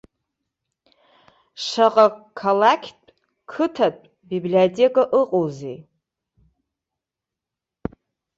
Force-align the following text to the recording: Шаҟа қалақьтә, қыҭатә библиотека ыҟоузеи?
Шаҟа 1.65 2.05
қалақьтә, 2.39 3.07
қыҭатә 3.51 4.05
библиотека 4.29 5.03
ыҟоузеи? 5.19 5.79